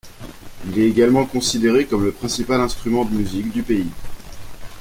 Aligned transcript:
Il 0.65 0.79
est 0.79 0.89
également 0.89 1.27
considéré 1.27 1.85
comme 1.85 2.03
le 2.03 2.11
principal 2.11 2.59
instrument 2.59 3.05
de 3.05 3.11
musique 3.13 3.51
du 3.51 3.61
pays. 3.61 3.91